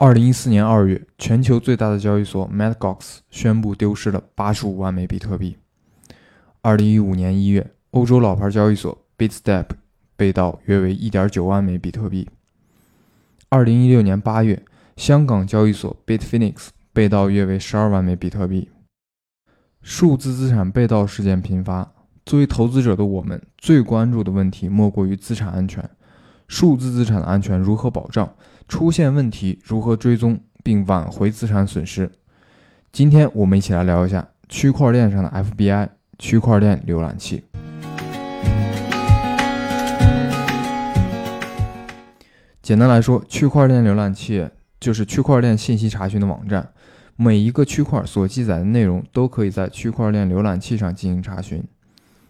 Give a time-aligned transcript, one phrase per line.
[0.00, 2.74] 二零一四年二月，全球最大的交易所 Mt.
[2.74, 5.56] Gox 宣布丢失了八十五万枚比特币。
[6.62, 9.66] 二零一五年一月，欧洲老牌交易所 Bitstep
[10.16, 12.28] 被盗约为一点九万枚比特币。
[13.48, 14.64] 二零一六年八月，
[14.96, 18.68] 香港交易所 Bitfinex 被盗约为十二万枚比特币。
[19.80, 21.92] 数字资产被盗事件频发，
[22.26, 25.88] 作为投资者的我们，最关注的问题莫过于资产安全。
[26.48, 28.34] 数字资产的安全如何保障？
[28.68, 32.10] 出现问题如何追踪并挽回资产损失？
[32.92, 35.88] 今天我们一起来聊一下区块链上的 FBI
[36.18, 37.44] 区块链浏览器。
[42.62, 44.48] 简单来说，区块链浏览器
[44.80, 46.70] 就是区块链信息查询的网站，
[47.16, 51.62] 每一个区块所记载的内容都可以在区块链浏览器上进行查询，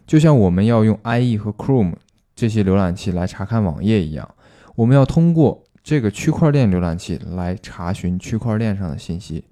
[0.06, 1.94] 就像我们要用 IE 和 Chrome
[2.34, 4.28] 这些浏览器来查看网页一样，
[4.76, 5.64] 我们要通过。
[5.84, 9.44] 这个区块链浏览器来查询区块链上的信息。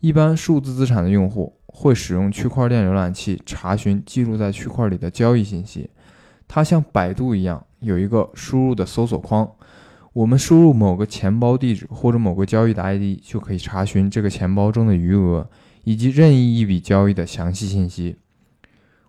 [0.00, 5.88] 一般数字资产的用户会使用区块链浏览器查询记录在区块里的交易信息。
[6.46, 9.50] 它像百度一样有一个输入的搜索框，
[10.12, 15.48] 我们输入某个钱包地址或者某个交易的 ID，就可以查询这个钱包中的余额
[15.84, 18.18] 以及任意一笔交易的详细信息。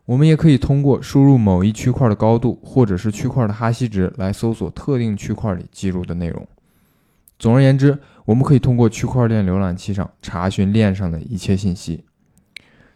[0.05, 6.45] 我们也可以通过输入某一区块的高度，或者是区块的哈希值来搜索特定区块里记录的内容。
[7.39, 12.03] 总而言之，我们可以通过区块链浏览器上查询链上的一切信息。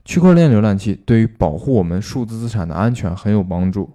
[0.03, 3.89] 区块链浏览器对于保护我们数字资产的安全很有帮助。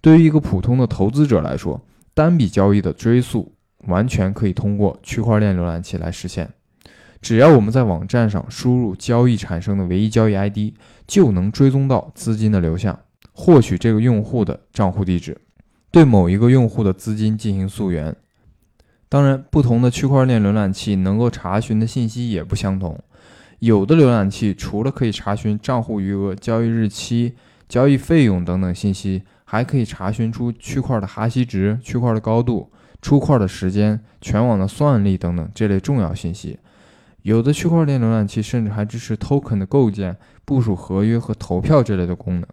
[0.00, 1.80] 对于一个普通的投资者来说，
[2.14, 3.52] 单笔交易的追溯
[3.86, 6.50] 完全可以通过区块链浏览器来实现。
[7.20, 10.74] 只要我们在网站上输入交易产生的唯一交易 ID，
[11.06, 12.98] 就能追踪到资金的流向，
[13.32, 15.36] 获取这个用户的账户地址，
[15.90, 18.14] 对某一个用户的资金进行溯源。
[19.08, 22.98] 当然，不同的区块链浏览器能够查询的信息也不相同。
[23.58, 27.34] 有的浏览器除了可以查询账户余额、交易日期、
[27.68, 32.70] 交易费用等等信息，还可以查询出区块的哈希值、区块的高度、
[33.02, 36.58] 出块的时间、全网的算力等等这类重要信息。
[37.22, 42.46] 有的区块链浏览器甚至还支持 token 的构建、部署合约和投票这类的功能。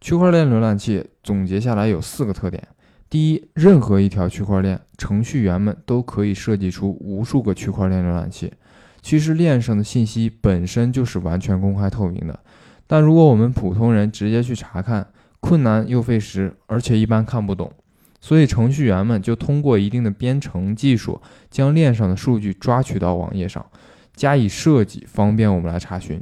[0.00, 2.62] 区块链浏览器总结下来有四个特点：
[3.08, 8.52] 第一，任何一条区块链程序员们都可以设计出无数个区块链浏览器。
[9.00, 12.38] 其实链上的信息本身就是完全公开透明的，
[12.86, 15.06] 但如果我们普通人直接去查看，
[15.38, 17.72] 困难又费时，而且一般看不懂。
[18.26, 23.64] 所以，程序员们就通过一定的编程技术，将链上的数据抓取到网页上，
[24.16, 26.20] 加以设计，方便我们来查询。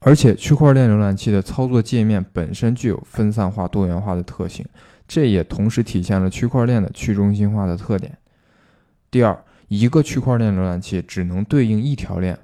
[0.00, 4.66] 而且，区块链浏览器的操作界面本身具有分散化、多元化的特性，
[5.08, 8.18] 这也同时体现了区块链的去中心化的特点。
[9.10, 12.38] 第二，一个区块链浏览器只能对应一条链，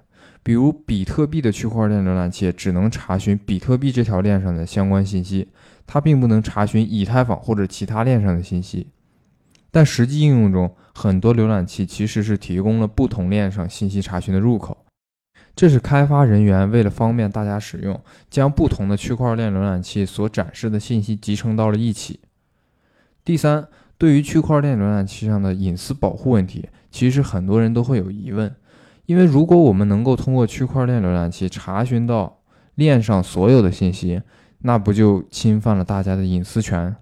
[0.48, 5.48] 比如比特币的区块链浏览器只能查询比特币这条链上的相关信息。
[5.86, 8.86] 它并不能查询以太坊或者其他链上的信息，
[9.70, 14.86] 但实际应用中，很多浏览器其实是提供了不同链上信息查询的入口。
[15.54, 22.20] 这是开发人员为了方便大家使用，将不同的区块链浏览器所展示的信息集成到了一起。
[23.22, 28.54] 第三，对于区块链浏览器上的隐私保护问题，其实很多人都会有疑问，
[29.08, 32.40] 因为如果我们能够通过区块链浏览器查询到
[32.74, 34.20] 链上所有的信息，
[34.58, 36.94] 那不就侵犯了大家的隐私权？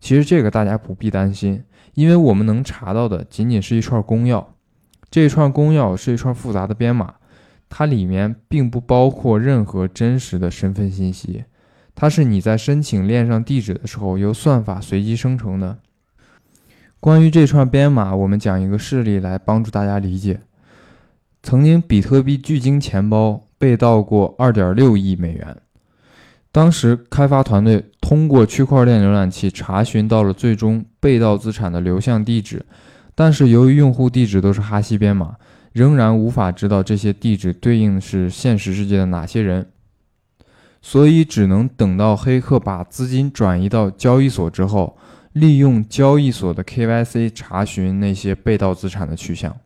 [0.00, 1.62] 其实这个大家不必担心，
[1.94, 4.44] 因为我们能查到的仅仅是一串公钥。
[5.08, 7.14] 这一串公钥是一串复杂的编码，
[7.68, 11.44] 它里面并不包括任何真实的身份信息。
[11.94, 15.78] 它是你在申请链上地址的时候由算法随机生成的。
[16.98, 20.40] 关于这串编码，我们讲一个事例来帮助大家理解。
[21.42, 25.56] 曾经，比特币巨鲸钱包被盗过2.6亿美元。
[26.52, 32.66] 当时开发团队通过区块链浏览器查询到了最终被盗资产的流向地址，
[33.14, 35.36] 但是由于用户地址都是哈希编码，
[35.72, 39.68] 仍然无法知道这些地址对应的是现实世界的哪些人，
[40.82, 44.98] 所以只能等到黑客把资金转移到交易所之后，
[45.32, 49.56] 利用交易所的 KYC 查询那些被盗资产的去向。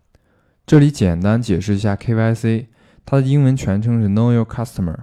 [0.66, 2.66] 这里简单解释一下 KYC，
[3.04, 4.96] 它的英文全称是 Know Your Customer。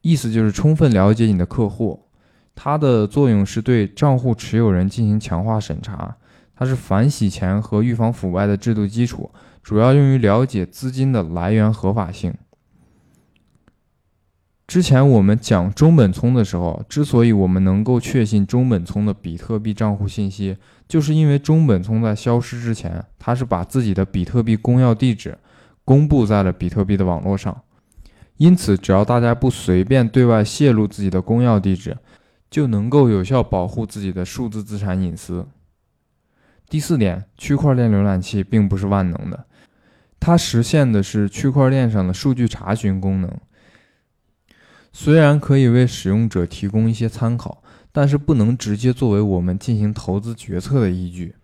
[0.00, 2.08] 意思就是充分了解你的客户，
[2.54, 6.16] 它的作用是对账户持有人进行强化审查，
[6.56, 9.30] 它是反洗钱和预防腐败的制度基础，
[9.62, 12.34] 主要用于了解资金的来源合法性。
[14.72, 20.56] 之前我们讲中本聪的时候，之所以我们能够确信中本聪的比特币账户信息，
[20.88, 25.36] 就是因为中本聪在消失之前，他是把自己的比特币公钥地址
[25.84, 27.54] 公布在了比特币的网络上。
[28.38, 31.98] 因此，只要大家不随便对外泄露自己的公钥地址，
[32.50, 35.46] 就能够有效保护自己的数字资产隐私。
[36.70, 39.44] 第四点，区块链浏览器并不是万能的，
[40.18, 43.30] 它实现的是区块链上的数据查询功能。
[44.92, 51.34] 虽然可以为使用者提供一些参考，但是不能直接作为我们进行投资决策的依据。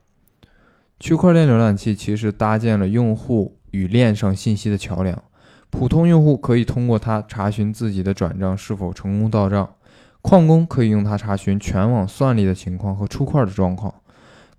[1.00, 5.22] 区块链浏览器其实搭建了用户与链上信息的桥梁，
[5.70, 9.74] 普通用户可以通过它查询自己的转账是否成功到账，
[10.20, 13.94] 矿工可以用它查询全网算力的情况和出块的状况，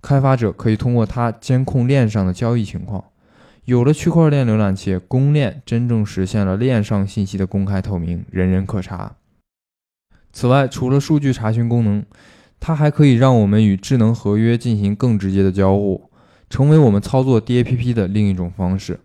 [0.02, 3.04] 开发者可以通过它监控链上的交易情况。
[3.64, 9.16] 有了区块链浏览器，公链真正实现了链上信息的公开透明，人人可查。
[10.32, 12.04] 此外，除了数据查询功能，
[12.58, 16.10] 它还可以让我们与智能合约进行更直接的交互，
[16.48, 18.98] 成为我们操作 DAPP 的另一种方式。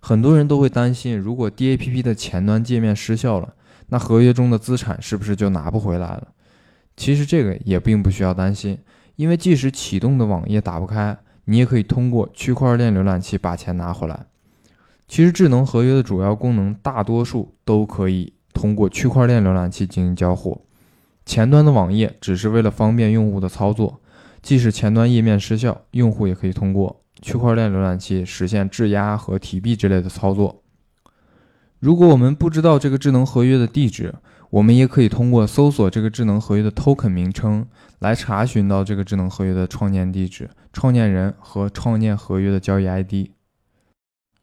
[0.00, 3.54] 很多人都会担心，如果 DAPP 的前端界面失效了，
[3.88, 6.28] 那合约中的资产是不是就拿不回来了？
[6.96, 8.78] 其实这个也并不需要担心，
[9.16, 11.16] 因为即使启动的网页打不开。
[11.44, 14.26] 你也可以通过区块链浏览器把钱拿回来。
[15.08, 20.64] 其实智能合约的主要功能大多数都可以通过区块链浏览器进行交互。
[21.26, 24.00] 前端的网页只是为了方便用户的操作，
[24.40, 30.62] 即使前端页面失效，用户也可以通过区块链浏览器实现质押和提币之类的操作。
[31.78, 34.14] 如果我们不知道这个智能合约的地址，
[34.52, 37.66] 我们也可以通过搜索这个智能合约的 token 名称
[38.00, 43.30] 来查询到这个智能合约的创建地址、创建人和创建合约的交易 ID。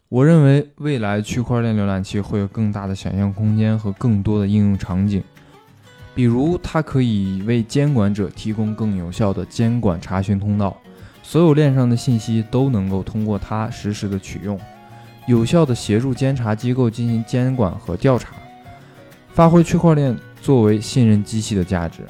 [0.07, 5.23] 我认为未来区块链浏览器会有更大的想象空间和更多的应用场景，
[6.15, 10.75] 比如它可以为监管者提供更有效的监管查询通道，
[11.21, 14.59] 所有链上的信息都能够通过它实时的取用，
[15.27, 18.33] 有效的协助监察机构进行监管和调查。
[19.39, 22.05] 发挥区块链作为信任机器的价值，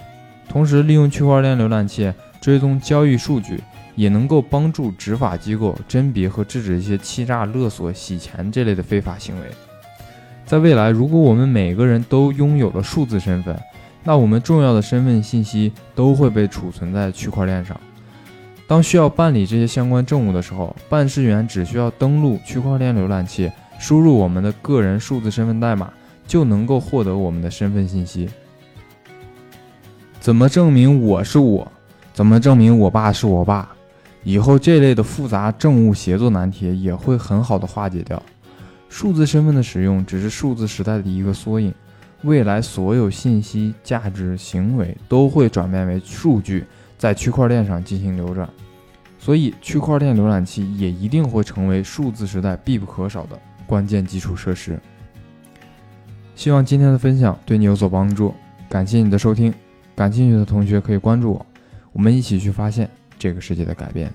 [0.47, 2.11] 同时利用区块链浏览器
[2.41, 3.61] 追踪交易数据，
[3.93, 9.43] 也能够帮助执法机构甄别和制止一些欺诈勒索、洗钱这类的非法行为。
[10.43, 13.55] 在未来，如果我们每个人都拥有了数字身份，
[14.03, 17.79] 那我们重要的身份信息都会被储存在区块链上。
[18.65, 25.93] 当需要办理这些相关政务的时候，办事员只需要登录区块链浏览器，输入我们的个人数字身份代码。
[26.29, 28.29] 就能够获得我们的身份信息。
[30.19, 31.69] 怎么证明我是我？
[32.13, 33.67] 怎么证明我爸是我爸？
[34.23, 38.21] 以后这类的复杂政务协作难题也会很好的化解掉。
[38.89, 41.73] 数字身份的使用只是数字时代的一个缩影，
[42.21, 46.63] 未来所有信息、价值、行为都会转变为数据，
[46.95, 48.47] 在区块链上进行流转。
[49.17, 54.79] 所以，区块链浏览器也一定会成为数字时代必不可少的关键基础设施。
[56.39, 58.33] 希望今天的分享对你有所帮助，
[58.69, 59.53] 感谢你的收听。
[59.93, 61.45] 感兴趣的同学可以关注我，
[61.91, 64.09] 我们一起去发现这个世界的改变。